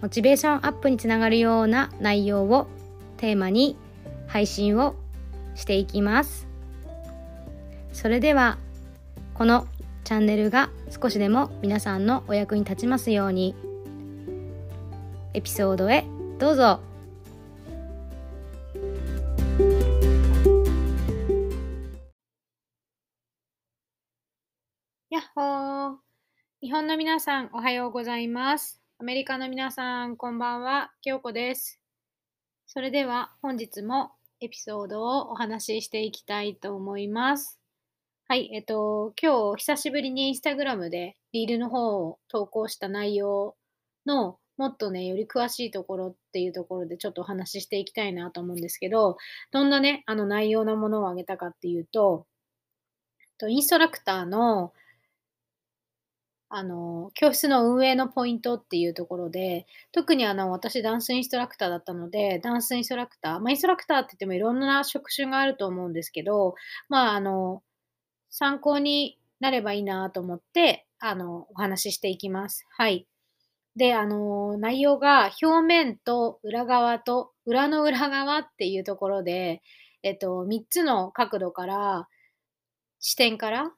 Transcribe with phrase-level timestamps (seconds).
[0.00, 2.68] モチベーションアップにつながるような内容を
[3.16, 3.76] テーマに
[4.26, 4.94] 配信を
[5.54, 6.46] していきます。
[7.92, 8.58] それでは
[9.34, 9.66] この
[10.04, 13.54] チャンネルが少しでも皆さんのお役に立ちますように
[15.34, 16.04] エピソードへ
[16.38, 16.80] どうぞ。
[25.10, 25.96] やっほー。
[26.60, 28.87] 日本の皆さんおはようございます。
[29.00, 31.78] アメリカの皆さんこんばんは京子です
[32.66, 37.60] それでは本日もエピソードをお話ししていきたいと思います。
[38.26, 43.54] はい、えっと、今日久しぶりにインスタグラムでリールの方を投稿した内容
[44.04, 49.16] のもっとね、より詳しいところっていうところでちょっとお話ししていきたいなと思うんですけど、
[49.52, 52.26] どんなね、あの内容のものをあげたかっていうと、
[53.46, 54.72] インストラクターの
[56.50, 66.54] あの、教室の運営のポイントっていうところで、特にあの、私ダンスインストラクターだったので、ダンスインストラクター、まあ、インストラクターって言ってもいろんな職種があると思うんですけど、
[66.88, 67.62] まあ、あの、
[68.30, 72.66] 参考になればいいなと思って、あの、お話ししていきます。
[72.70, 73.06] はい。
[73.76, 79.62] で、あの、内容が表面と裏側と裏の裏側っていうところで、
[80.02, 82.08] えっと、3つの角度から、
[83.00, 83.72] 視点から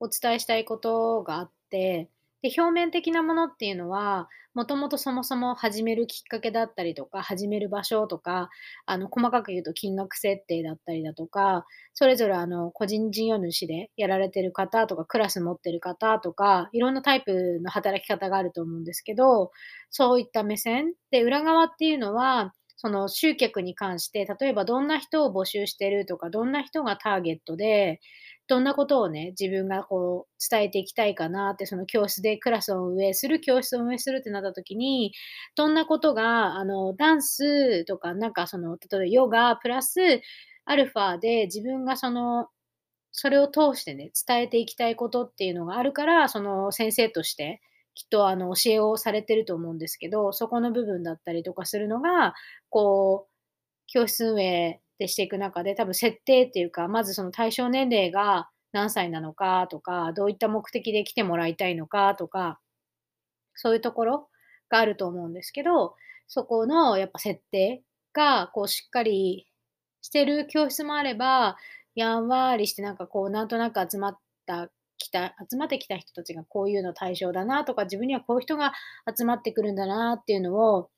[0.00, 2.10] お伝えしたいことがあってて、
[2.42, 8.48] で表面的なものっていうのはもともとそもそも始めるきっかけだったりとか始める場所とか
[8.86, 19.50] あの細かく言うと金額設定だったりだとかそれぞれあの個人事業主でやられてる方とかクラス持ってる方とかいろんなタイプの働き方があると思うんですけど
[19.90, 20.94] そういった目線。
[21.10, 28.00] で裏側っていうのはその集客に関して例えばどんな人を募集してるとかどんな人がターゲットで
[28.50, 35.12] どんなことをね、自分がこう伝えていきたいかなって、その教室でクラスを運営する、教室を運営するってなった時に、
[35.54, 40.00] どんなことが、あの、ダンスとか、なんかその、例えばヨガプラス
[40.64, 42.48] アルファで自分がその、
[43.12, 47.60] それを通してね、伝えていきたいことっていうのがあるから、その先生として、
[47.94, 52.34] きっとあの教えをされてると思うんですけど、そこの部分だったりとかするのが、
[52.70, 53.30] こう、
[53.88, 62.60] 教室運営でしていく中で、多分設定っていうか、まずその対象年齢が何歳なのかとか、どういった目的で来てもらいたいのかとか、
[63.54, 64.28] そういうところ
[64.68, 65.96] があると思うんですけど、
[66.28, 69.48] そこのやっぱ設定がこうしっかり
[70.02, 71.56] してる教室もあれば、
[71.94, 78.74] やんわりしてなんかこうなんとなく集まった来た集まってきた人たちがこういうの対象だなとか、自分にはこういう人が
[79.16, 80.90] 集まってくるんだなっていうのを、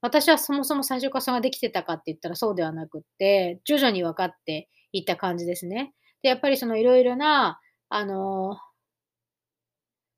[0.00, 5.94] 私はそもそも最初からそれができてたかって言ったらそうではなくって、徐々に分かっていった感じですね。
[6.22, 8.58] で、やっぱりそのいろいろな、あの、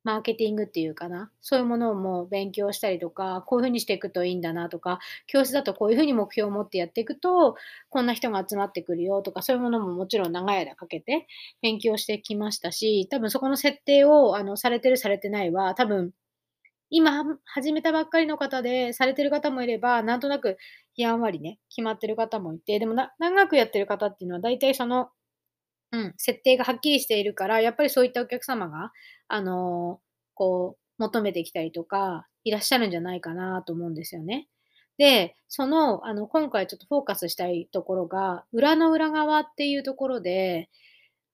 [0.02, 7.54] マーケティングっていうかな、そういうものをもう勉強したりとか、こういうふうにしていくといいんだなとか、教室だとこういうふうに目標を持ってやっていくと、
[7.90, 11.26] こんな人が集まってくるよとか、そういうものももちろん長い間かけて
[11.60, 16.12] 勉強してきましたし、多分そこの設定をあのされてるされてないは、多分
[16.90, 20.58] 今始めたばっかりの方でされてる方もいれば、なんとなく
[20.96, 25.10] やんわりね、決まってる方もいて、でも長くやってる方っていうのは大体その、
[25.92, 28.92] うん、設定がはっきりしているから、やっぱりそういったお客様が、
[29.28, 30.00] あの、
[30.34, 34.48] こう、求めてきたりとか、いらっしゃるんじゃないかなと思うんですよね。
[34.98, 40.70] で、その、あの、今回ちょっとフォーカスしたいところが、裏の裏側っていうところで、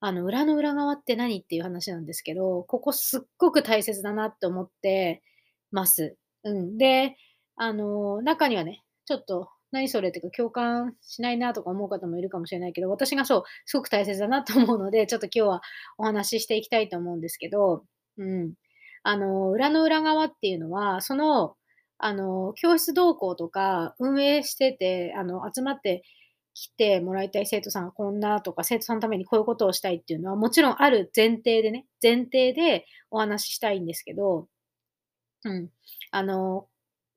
[0.01, 5.23] あの、裏の裏側って何っていう話なんですけど、ここすっごく大切だなって思って
[5.71, 6.17] ます。
[6.45, 6.79] うん。
[6.79, 7.17] で、
[7.57, 15.61] あの、中にはね、ちょっと、何それっていうか共感しないなとか思う方もいるかもしれないけど、私がそう、すごく大切だなと思うので、ちょっと今日は
[15.99, 17.85] お話ししていきたいと思うんですけど、
[18.19, 18.55] うん。
[19.03, 21.57] あの、裏の裏側っていうのは、その、
[21.99, 26.03] あの、教室同行とか運営してて、あの、集まって
[26.55, 34.49] 来てもらいたい生徒さんがこんなとか、生徒さんのためにこういうことをしたいっていうのは、もちろんある前提でね、前提でお話ししたいんですけど、
[35.45, 35.71] うん。
[36.11, 36.69] あの、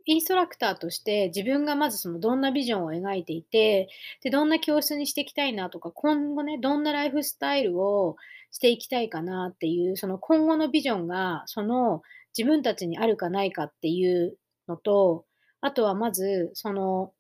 [0.06, 3.90] インストラクターとして自分がまずそのどんなビジョンを描いていて、
[4.24, 8.16] で、どんな教室にしていきたいなとか、今後ね、どんなライフスタイルを
[8.52, 12.02] していきたいかなっていう、その今後のビジョンが、その
[12.38, 14.38] 自分たちにあるかないかっていう
[14.68, 15.26] のと、
[15.62, 17.14] あとはまず、その、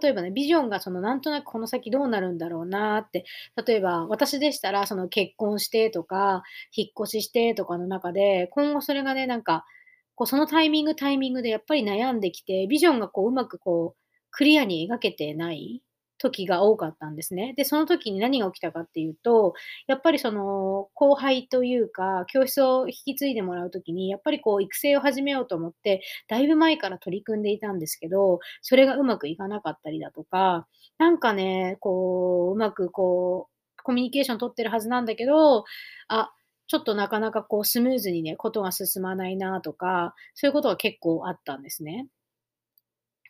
[0.00, 3.24] 例えばね、ビジョンがそのなんとなくこの先どうなるんだろうなって、
[3.66, 6.42] 例えば私でしたらその結婚してとか、
[6.74, 9.64] 引っ越ししてとかの中で、今後それがね、なんか、
[10.14, 14.00] こうそのタイミングタイミングでやっぱり悩んできて、ビジョンがこううまくこう
[14.30, 15.82] クリアに描けてない
[16.18, 17.52] 時が多かったんですね。
[17.56, 19.54] で、その時に何が起きたかっていうと、
[19.88, 30.68] やっぱりその後輩というか、教室を引き継いでもらう時に、やっぱりこう育成を始めようと思って、だいぶ前から取り組んでいたんですけど、それがうまくいかなかったりだとか、
[30.98, 35.64] なんかね、こう、うまくこう、コミュニケーション取ってるはずなんだけど、
[36.08, 36.32] あ、
[36.66, 42.08] ちょっとなかなかこうスムーズにね、ことが進まないなとか、そういうことが結構あったんですね。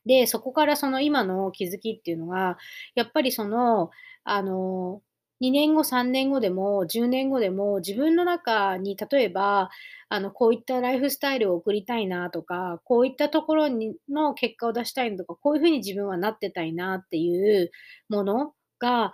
[0.07, 2.59] で、そこからその今の気づきっていうのが、
[2.95, 3.91] やっぱりその、
[4.25, 5.01] あの、
[5.41, 9.71] 2年後、3年後でも、10年後でも、自分の中に例えば、
[10.09, 17.71] あの、こういったライフスタイルを送りたいなとか、こういったところにの結果を出したいのとか、こういうふうに自分はなってたいなっていう
[18.09, 19.13] ものが、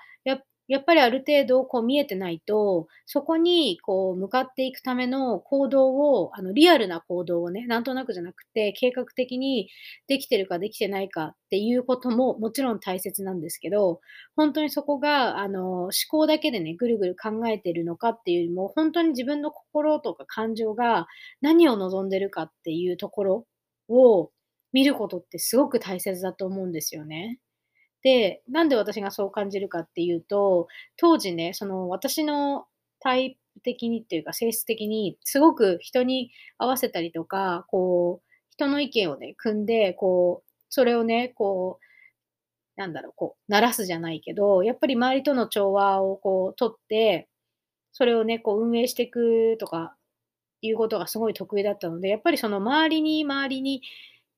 [0.68, 9.68] やっぱりある程度こう見えてないと、そこにこう向かっていくための行動を、あのリアルな行動をね、なんとなくじゃなくて、計画的に
[10.08, 14.00] できてるかできてないかっていうことももちろん大切なんですけど、
[14.36, 21.06] 本当にそこがあの思考だけでね、ぐるぐる考えてるのかっていうよりも、本当に自分の心とか感情が
[21.40, 23.46] 何を望んでるかっていうところ
[23.88, 24.30] を
[24.72, 27.38] 見ることってすごく大切だと思うんですよね。
[28.02, 32.66] で、なんで私がそう感じるかっていうと、当時ね、その私の
[33.00, 47.28] タイプ的にっていうか性質的に、すごく人に合わせたりとか、こう、人の意見をね、組んで、こう、それをね、こう、なんだろう、こう、鳴らすじゃないけど、やっぱり周りとの調和をこう、取って、
[47.92, 49.96] それをね、こう、運営していくとか、
[50.62, 53.82] いうことがすごい得意だったので、やっぱりその周りに周りに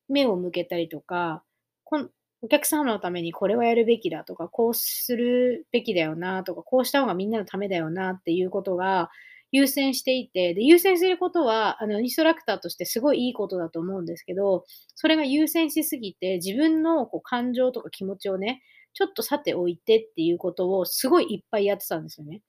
[0.09, 1.45] 目を向けたりとか、
[1.85, 2.11] こん
[2.43, 9.11] お客様のためにこれはやるべきだとか、こうするべきだよなとか、こうした方がみんなのためだよなっていうことが
[9.53, 14.65] 優先していて、で、優先することは、あの、インストラクターとしてすごいいいことだと思うんですけど、
[14.95, 18.63] それが優先しすぎて、自分のこう感情とか気持ちをね、
[18.95, 22.43] ちょっとさておいてっていうことをすごいいっぱいやってたんですよね。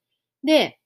[0.43, 0.79] で、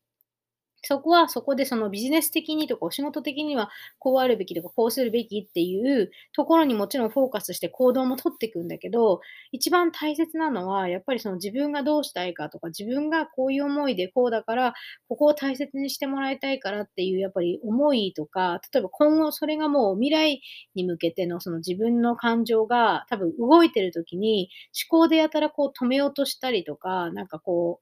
[0.87, 9.19] そこはそこでそのビジネス的にとかお仕事的にはこうあるべきとかこうするべきっていうところにもちろんフォーカスして行動も取っていくんだけど、
[9.51, 14.73] 一番大切なのはやっぱりその自分がどうしたいかとか自分がこういう思いでこうだから
[15.09, 20.41] ここを大切にしてもらいたいからっていうやっぱり思いとか、例えば今後それがもう未来
[20.75, 24.49] に向けてのその自分の感情が多分動いてる時に
[24.89, 27.79] 思考でやたらこう止めようとしたりとか、なんかこ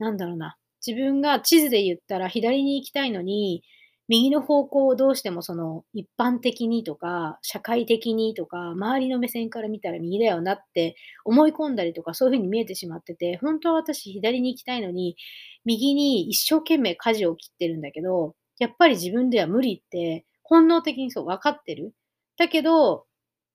[0.00, 3.62] う、なんだろうな、自分が地図で言ったら左に行きたいのに、
[4.06, 15.16] 右の方向をどうしてもその一般的にとか、社会的にとか、周りの目線から見たら右だよなって思い込んだりとか、そういうふうに見えてしまってて、本当は私左に行きたいのに、
[15.64, 21.94] 右に一生懸命舵を切ってるんだけど、やっぱり自分では無理って本能的にそう分かってる。
[22.36, 23.06] だけど、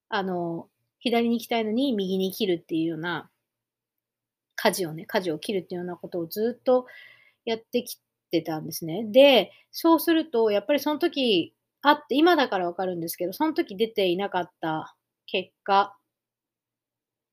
[0.09, 0.67] あの、
[0.99, 3.29] 左に行きたいのに右に切るっていうような、
[4.55, 6.85] 舵をね、舵を切るっていうようなことをずっと
[7.49, 7.99] やってき
[8.31, 9.05] てたんですね。
[9.05, 14.95] で、そうすると、やっぱりその時あって、今だからわかるんですけど、その時出ていなかった
[15.27, 15.95] 結果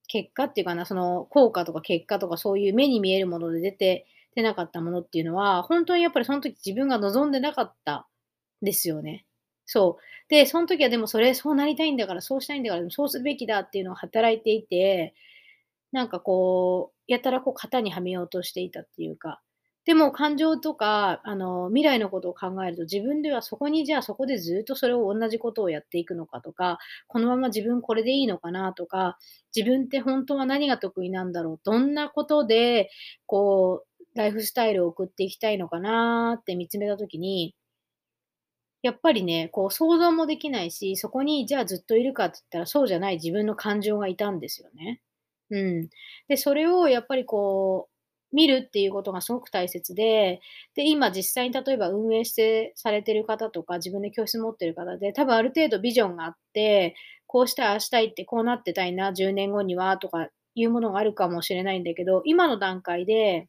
[0.09, 8.07] 結果っていうかな、その効果とか結果とかそういう目に見えるもので出て出なかったものっていうのは、本当にやっぱりその時自分が望んでなかった
[8.63, 9.27] ですよね。
[9.67, 10.03] そう。
[10.29, 15.15] で、その時はでもそれ、そうなりたいんだから、そうしたいんだから、そうすべきだっていうのを働いていて、
[15.93, 19.43] なんかこう、やたらこう型にはめようとしていたっていうか、
[19.87, 29.17] でも感情とか、あの、未来のことを考えると、自分ではそこに、じゃあそこでずっとそれを同じことをやっていくのかとか、このまま自分これでいいのかなとか、
[29.55, 32.91] 自分って本当は何が得意なんだろう、どんなことで、
[33.27, 37.55] こう、ライフスタイルを送っていきたいのかなって見つめたときに、
[38.83, 45.01] やっぱりね、こう想像もできないし、そこにじゃあずっといるかって言ったらそうじゃない自分の感情がいたんですよね。
[45.51, 45.89] うん。
[46.29, 47.96] で、それをやっぱりこう、
[48.33, 50.41] 見るっていうことがすごく大切で、
[50.75, 56.95] で、今実際に例えば運営してされてる方とか、自分で教室持ってる方で、多分ある程度ビジョンがあって、
[57.27, 63.49] こうしたい、ああしたいって、こうなってたいな、10年後にはとかいうものがあるかもしれないんだけど、今の段階で、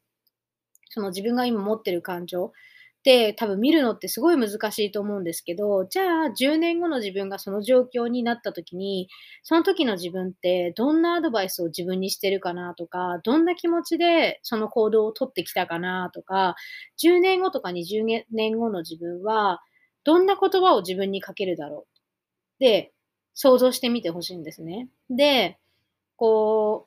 [0.89, 2.51] その自分が今持ってる感情、
[2.99, 9.07] って多分見るのってすごい難しいと思うんですけど、じゃあ10年後の自分がその状況になった時に、
[9.43, 16.55] その時の自分ってどんなアドバイスを自分にしてるかなとか、どんな気持ちでその行動をとってきたかなとか、
[16.97, 18.25] 10年後とか20年
[18.57, 19.61] 後の自分は
[20.03, 22.59] どんな言葉を自分にかけるだろう。
[22.59, 22.93] で、
[23.33, 24.89] 想像してみてほしいんですね。
[25.09, 25.57] で、
[26.17, 26.86] こ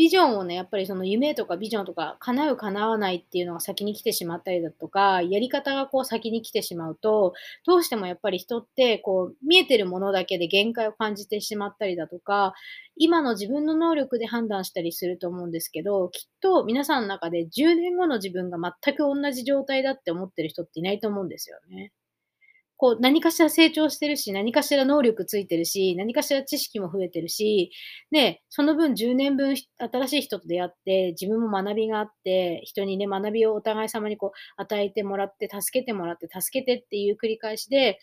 [0.00, 7.34] ビジョンをね、やっぱりその夢とかビジョンとか叶う叶わないっていうのが先に来てしまったりだとか、やり方がこう先に来てしまうと、
[7.66, 12.54] どうしてもやっぱり人ってこう見えてるものだけで限界を感じてしまったりだとか、
[12.96, 21.92] 今の自分の能力で判断したりすると思うんですけど、きっと皆さんの中で10年後の自分が全く同じ状態だって思ってる人っていないと思うんですよね。
[22.80, 27.70] こう、何かしら成長してるし、何かしら能力ついてるし、何かしら知識も増えてるし、
[28.10, 37.98] で、その分10年分新しい人と出会って、自分も学びがあって、人にね、学びをお互い様にこう、与えてもらって、助けてもらって、助けてっていう繰り返しで、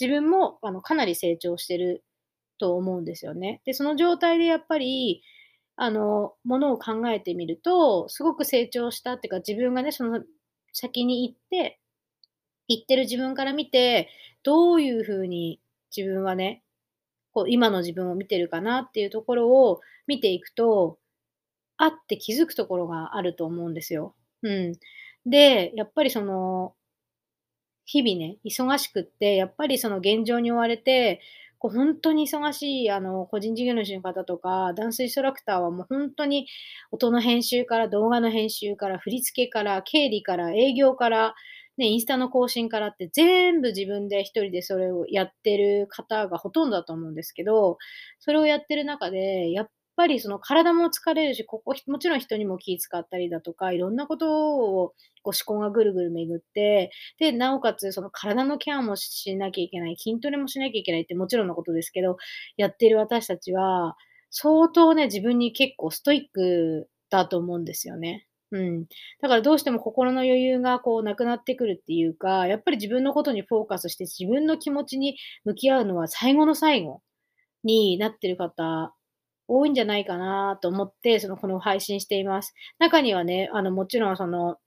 [0.00, 2.04] 自分もあのかなり成長してる
[2.58, 3.62] と思うんですよね。
[3.66, 5.22] で、その状態でやっぱり、
[5.76, 10.24] あの、ものを考えてみると、すごく成長したっていうか、自分がね、その
[10.72, 11.78] 先に行って、
[12.68, 14.08] 言ってる自分から見て、
[14.42, 15.60] どういう風に
[15.96, 16.62] 自分はね、
[17.32, 20.98] こう今の自分を見てるかなっていうところを見ていくと、
[21.76, 24.14] あって気づくところがあると思うんですよ。
[24.42, 24.72] うん。
[25.26, 26.74] で、やっぱりその、
[27.86, 31.20] 日々ね、忙しくって、やっぱりその現状に追われて、
[31.58, 36.46] こう本当に忙しいあの個人事業主の方とか、ダンスインストラクターはもう本当に
[36.92, 41.34] 音の編集から動画の編集から振り付けから経理から営業から
[41.78, 47.78] ね、インスタの更新からって全部自分で一人でそれをやってる方がほとんどだと思うんですけど、
[48.18, 62.16] それをやってる中で、やっぱりその体も疲れるし、ここ、もちろん人にも気使ったりだとか、いろんなことをこう思考がぐるぐる巡って、で、なおかつその体のケアもしなきゃいけない、筋トレもしなきゃいけないってもちろんのことですけど、
[62.56, 63.96] やってる私たちは、
[64.30, 68.27] 相当ね、自分に結構ストイックだと思うんですよね。
[68.50, 68.84] うん。
[69.20, 77.02] だからどうしても心の余裕がこうなくなってくるっていうか、やっぱり自分のことにフォーカスして自分の気持ちに向き合うのは最後の最後
[77.64, 78.94] になってる方
[79.48, 82.54] 多いんじゃないかなと思って、その、この配信しています。
[82.78, 84.58] 中にはね、あの、もちろんその、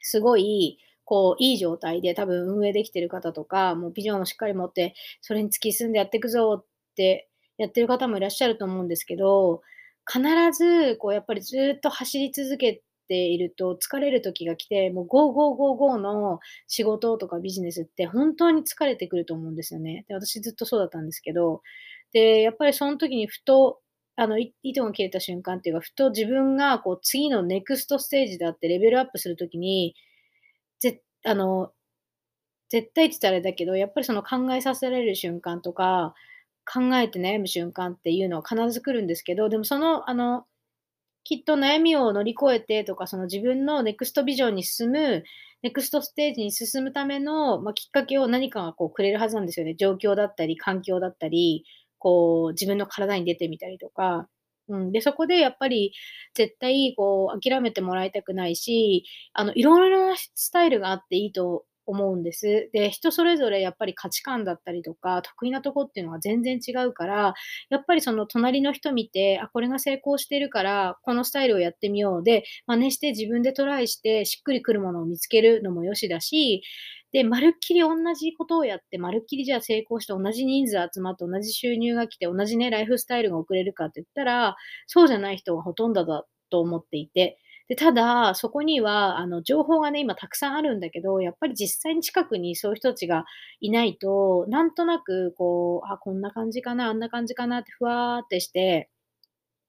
[0.00, 6.66] すごい、こう、いい状態で多分運営できてる方とか、もうビジョンをしっかり持って、それに突き進んでやっていくぞっ
[6.96, 9.62] てやってる方もいらっしゃると思うんですけど、
[10.10, 10.22] 必
[10.56, 20.04] ず、こう、やっぱりずっと走り続けていると疲れる時が来て、もうゴーゴーゴーゴーの仕事とかビジネスって本当に疲れてくると思うんですよね。
[20.08, 21.62] で、私ずっとそうだったんですけど、
[22.12, 23.80] で、やっぱりその時にふと、
[24.16, 29.94] あの、糸が切れた瞬間っていうか、ふと自分がこう次のネクストステージであってレベルアップするときに、
[30.80, 31.72] ぜあの、
[32.70, 36.14] 絶対って言ったらあれだけど、やっぱりその考えさせられる瞬間とか、
[36.72, 40.44] 考えて悩む瞬間っていうのは必ず来るんですけど、でもその、あの、
[41.24, 45.24] きっと悩みを乗り越えてとか、その自分のネクストビジョンに進む、
[45.62, 49.74] ネクストステージに進むための、まあ、きっかけを何かがこうくれるはずなんですよね。
[49.74, 51.64] 状況だったり、環境だったり、
[51.98, 54.28] こう自分の体に出てみたりとか。
[54.68, 55.92] うん、で、そこでやっぱり
[56.34, 62.68] 絶対こう諦めてもらいたくないし、あの、いろいろなスタイルがあっていいと思うんです。
[62.72, 67.34] で、人それぞれやっぱり価値観だったりとか、得意なとこっていうのが全然違うから、
[67.70, 76.62] やっぱりその隣の人見て、あ、これが成功してるから、このスタイルをやってみようで、真似して自分でトライして、しっくりくるものを見つけるのもよしだし、
[77.12, 93.24] で、まるっきり同じことをやって、まるっきりじゃあ成功して同じ人数集まって同じ収入が来て同じね、ライフスタイルが送れるかって言ったら、そうじゃない人がほとんどだと思っていて、で、ただ、そこには、あの、情報がね、今たくさんあるんだけど、やっぱり実際に近くにそういう人たちが
[93.60, 98.88] いないと、なんとなく、こう、あ、こんな感じかな、あんな感じかなってふわーってして、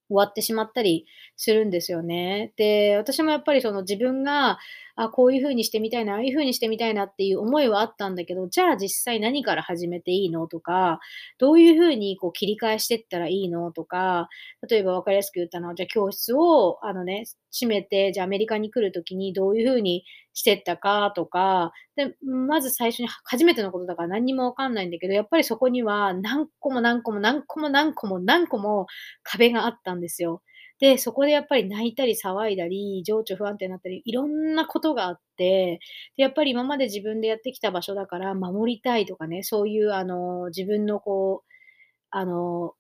[0.10, 1.06] 終わってしまったり
[1.38, 2.54] するんですよね。
[2.58, 4.58] で、私もやっぱりその自分が、
[5.02, 11.00] あ、こういう風にしてみたいな、ああいう風にしてみたいなっていう思いはあったんだけど、じゃあ実際何から始めていいのとか、
[11.38, 14.28] どういう風にこう切り替えしてったらいいのとか、
[14.70, 20.04] 例えば分かりやすく言ったのは、じゃあ教室を、あのね、閉めて、じゃあアメリカに来るときにどういう風に
[20.34, 28.86] してったかとか、で、まず最初に初めてのことだから何にもわかんないんだけど、やっぱりそこには何個も何個も何個も何個も何個も
[29.24, 30.42] 壁があったんですよ。
[30.80, 35.80] で、そこでやっぱり泣いたり騒いだり、情緒不安定になったり、いろんなことがあって、
[36.18, 41.54] で、やっぱり今まで自分でやってきた場所だから守りたいとかね、そういうあの、自分のこう、
[42.12, 42.74] あの、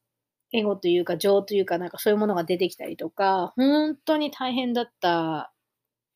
[0.53, 5.51] エゴというか情というかなんかそういうものが出てきたりとか、本当に大変だった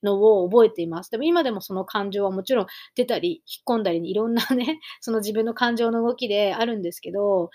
[0.03, 1.11] のを覚えています。
[1.11, 7.49] でも今でもその感情はもちろん出たり、引っ込んだり、いろんなね、 その自分の感情の動きであるんですけど、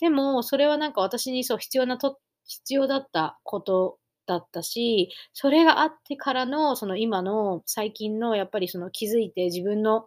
[0.00, 10.06] でもそれはなんか私にそう必要なと必要だったことだったし、それがあってからの、その今の最近のやっぱりその気づいて自分の、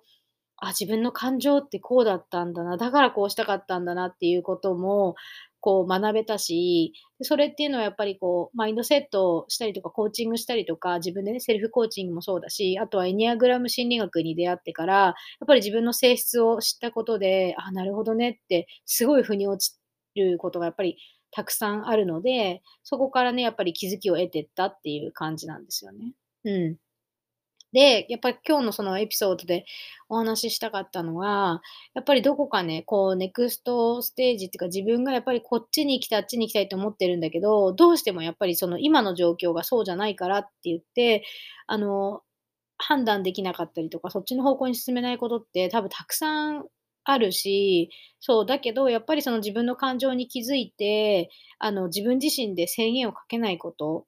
[0.58, 5.16] あ、自分の感情ってこうだったんだな、だからこうしたかったんだなっていうことも、
[5.62, 15.14] こう学べたし、それっていうのはやっぱりこう、マインドセットをしたりとか、コーチングしたりとか、自分でね、セルフコーチングもそうだし、あとはエニアグラム心理学に出会ってから、やっ
[15.48, 19.76] ぱり自分の性質を知ったことで、あ、なるほどねって、すごい腑に落ち
[20.16, 20.98] ることがやっぱり
[21.36, 26.14] たくさんあるので、そこからね、やっぱり気づきを得てったっていう感じなんですよね。
[26.46, 26.78] うん。
[27.74, 29.66] で、やっぱり今日のそのエピソードで
[30.08, 31.62] お話ししたかったのは、
[31.94, 41.26] やっぱりどこかね、こうネクストステージっていうか自分がやっぱりこっちに行きたい、あっちに行きたいと思ってるんだけど、どうしてもやっぱりその今の状況がそうじゃないからって言って、
[41.68, 42.22] あの、
[42.78, 46.66] 判断できなかったりとか、そっちの方向に進めないことって多分たくさん
[47.06, 54.06] あるし、そう、だけどやっぱりその自分の感情に気づいて、あの、自分自身で制限をかけないこと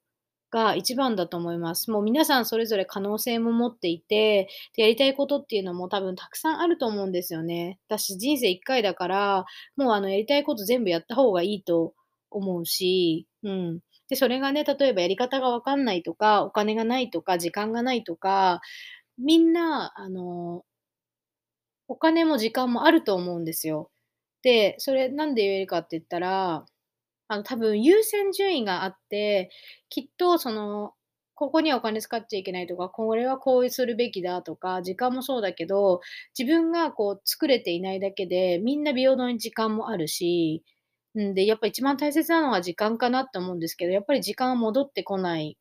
[0.50, 1.90] が一番だと思います。
[1.90, 7.78] もう皆さんそれぞれ可能性も持っていて、やりたいことっていうのも多分たくさんあると思うんですよね。
[7.88, 9.44] 私人生1回だから、
[9.76, 11.94] もうあのやりたいこと全部やった方がいいと
[12.30, 13.80] 思うし、うん。
[14.08, 18.60] で、それがね、例えばやり方がわかんないとか、お金がないとか、時間がないとか、
[19.18, 20.64] みんな、あの、
[21.88, 23.90] お金も時間もあると思うんですよ。
[24.42, 26.66] で、それなんで言えるかって言ったら
[27.28, 29.50] あの、多分優先順位があって、
[29.90, 30.94] きっとその、
[31.34, 36.00] ここにはお金使っちゃいけないとか、これはこうするべきだとか、時間もそうだけど、
[36.38, 40.64] 自分がこう作れていないだけで、みんな平等に時間もあるし、
[41.18, 45.58] んで、やっぱ一番大切なのは時間かなって思うんですけど、やっぱり時間は戻ってこない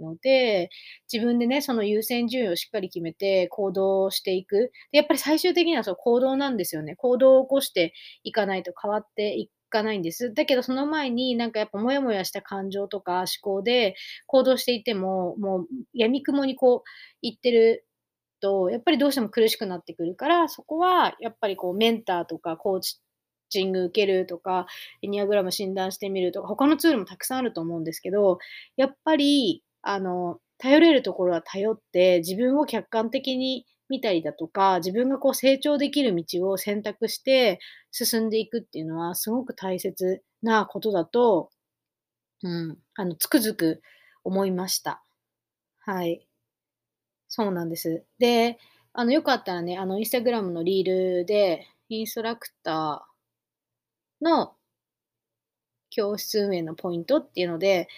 [0.00, 0.70] ので、
[1.12, 4.70] 自分でね、その優先順位をしっかり決めて行動していく。
[4.92, 6.96] で、やっぱり最終的にはそう行動なんですよね。
[6.96, 7.92] 行動を起こして
[8.24, 10.32] いかないと変わっていかないんです。
[10.34, 13.94] だけどその前になんかやっぱモヤモヤした感情とか思考で
[14.26, 16.88] 行動していても、もう闇雲にこう
[17.22, 17.86] 行ってる
[18.40, 22.80] と、やっぱりどうしても苦しくなってくるから、そこはやっぱりこうメンターとかコー
[23.50, 24.66] チング受けるとか、
[25.02, 28.38] エニアグラム診断してみるとか、他のツールもたくさんあると思うんですけど、
[28.76, 37.60] やっぱり、あの、頼れるところは頼って、自分を客観的に見たりだとか、自分がこう成長できる道を選択して
[37.92, 41.50] 進んでいくっていうのはすごく大切なことだと、
[42.42, 43.82] うん、あの、つくづく
[44.24, 45.04] 思いました。
[45.80, 46.26] はい。
[47.28, 48.04] そうなんです。
[48.18, 48.58] で、
[48.92, 50.86] あの、よかったらね、あの、インスタグラムのリー
[51.20, 54.54] ルで、インストラクターの
[55.90, 57.88] 教室運営のポイントっていうので、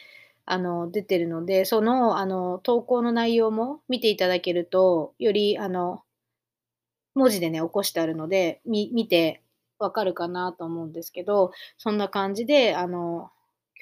[0.46, 6.02] あの、出てるので、その、あの、投稿の内容も見ていただけると、より、あの、
[7.14, 9.42] 文字でね、起こしてあるので、み見て
[9.78, 13.30] わかるかなと思うんですけど、そんな感じで、あの、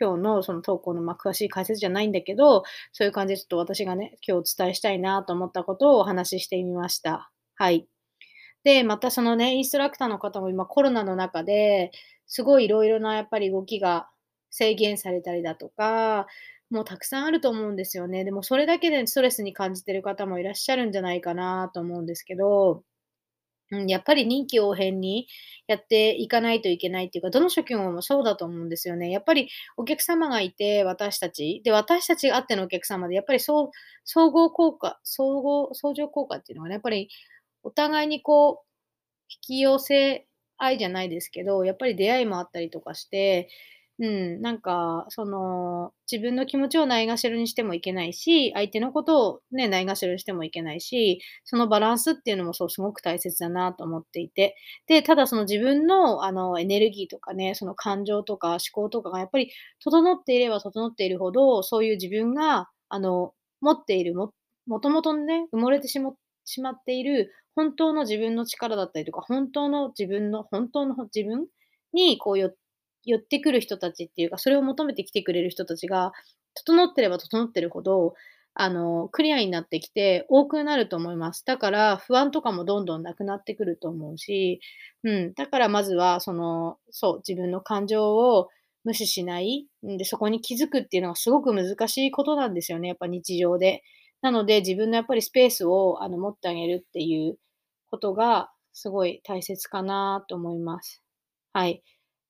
[0.00, 7.30] 今日のその投稿の、ま、詳しい解説じゃないんだけど、そういう感じでちょっと私がね、今日お伝えしたいなと思ったことをお話ししてみました。
[7.56, 7.88] はい。
[8.64, 11.92] で、またそのね、インストラクターの方も今コロナの中で、
[12.26, 14.08] すごい色々なやっぱり動きが
[14.50, 16.26] 制限されたりだとか、
[16.70, 18.24] もうたくさんあると思うんですよね。
[18.24, 22.82] でもそれだけでストレスに感じてる方もいらっしゃるんじゃないかなと思うんですけど、
[23.70, 25.28] うん、やっぱり臨機応変に
[25.66, 29.10] やっていかないといけないっていうか、どの職業もそうだと思うんですよね。
[29.10, 31.60] やっぱりお客様がいて、私たち。
[31.64, 33.70] で、私たちがあってのお客様で、やっぱりそう
[34.04, 37.08] 総合効果、総合、相乗効果っていうのはね、やっぱり
[37.62, 38.66] お互いにこう、
[39.30, 40.26] 引き寄せ
[40.58, 43.50] 合いじゃないですけど、やっぱり出会いもあったりとかして、
[44.00, 54.54] うん、なんか、その、自分の気持ちをないがしろにしてもいけないし、相手のことをね、ないがしろにしてもいけないし、そのバランスっていうのもそう、すごく大切だなと思っていて。
[54.86, 59.50] で、ただその自分の、あの、エネルギーとかね、その感情とか思考とかがやっぱり
[59.82, 64.32] 整っていれば整っているほど、そういう自分が、あの、持っているも、
[64.68, 66.10] もともとね、埋もれてしま
[66.70, 71.46] っている本当の自分の力だったりとか、本当の自分の、本当の自分
[71.92, 72.38] にこう
[73.04, 76.12] 寄ってくる人たちっていうか、それを求めてきてくれる人たちが、
[76.54, 78.14] 整ってれば整ってるほど、
[78.54, 81.44] あの、クリアになってきて多くなると思います。
[81.46, 84.60] だから不安とかもどんどんなくなってくると思うし、
[85.04, 88.48] うん、だからまずはその、そう、自分の感情を
[88.84, 93.82] 無視しない、で、そこに気づくっていうのはすごく難しいことなんですよね、やっぱ日常で。
[94.22, 97.38] なので、自分のやっぱりスペースをあの持ってあげるっていう
[97.90, 101.02] ことがすごい大切かなと思います。
[101.52, 101.82] はい。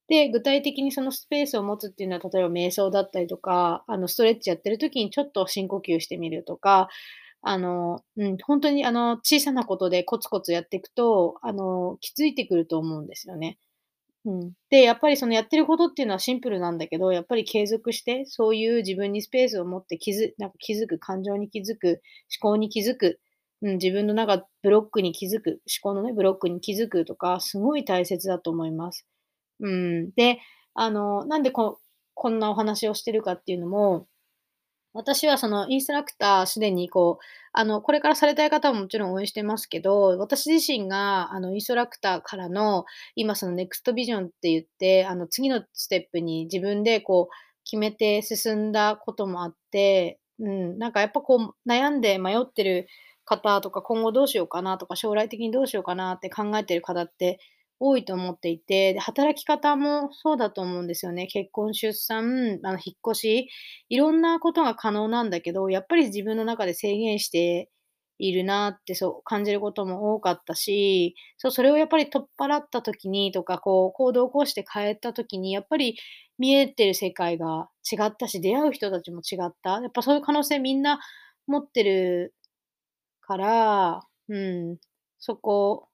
[0.08, 6.88] で、具体的にそのスペースを持つっていうのは、例えば瞑想だったりとか、あの、ストレッチやってる時にちょっと深呼吸してみるとか、
[7.42, 13.58] あの、うん、本当にあの、小さなことでコツコツやっていくと、あの、気づいてくると思うんですよね。
[14.24, 14.52] うん。
[14.70, 22.02] で、やっぱりそのやってることっていうのはシンプルなんだけど、やっぱり継続して、そういう自分にスペースを持って気づなんか気づく、感情に気づく、
[22.42, 23.20] 思考に気づく、
[23.62, 29.04] うん、自分の中ブロックに気づく、思考のね、ブロックに気づくとか、すごい大切だと思います。
[29.60, 30.10] うん。
[30.12, 30.40] で、
[30.74, 31.80] あの、なんでこ
[32.14, 34.06] こんなお話をしてるかっていうのも、
[34.94, 52.88] 私はそのインストラクターすでにこう、あの、これからされたい方ももちろん応援してますけど、私自身があの、インストラクターからの、今そのネクストビジョンって言って、あの、次のステップに自分でこう決めて進んだこともあって、うん、なんかやっぱこう悩んで迷ってる
[53.24, 57.38] 方とか、今後どうしようかなとか、将来的にどうしようかなって考えてる方って
[57.80, 61.26] 多いと思っていて、働き方もそうだと思うんですよね。
[61.28, 63.48] 結婚、出産、あの、引っ越し、
[63.88, 67.70] いろんなことが可能なんだけど、やっぱり自分の中で制限して
[68.18, 75.96] いるなってそう感じることも多かったし、そう、それをやっぱり取っ払った時にとか、こう、行動を起こして変えた時に、やっぱり
[76.38, 79.80] 見えてる世界が違ったし、出会う人たちも違った。
[79.80, 80.98] やっぱそういう可能性みんな
[81.46, 82.34] 持ってる
[83.22, 84.78] から、うん、
[85.18, 85.87] そこ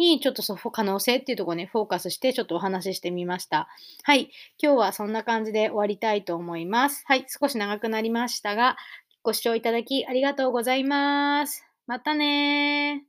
[0.00, 3.68] にちょっとそ可能性っていうところに、ね、フォーカスしてちょっとお話ししてみました。
[4.02, 4.30] はい。
[4.60, 7.04] 今日はそんな感じで終わりたいと思います。
[7.06, 7.26] はい。
[7.28, 8.76] 少し長くなりましたが、
[9.22, 11.64] ご視聴いただきありがとうございます。
[11.86, 13.04] またね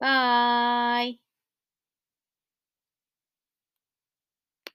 [0.00, 1.31] バイ。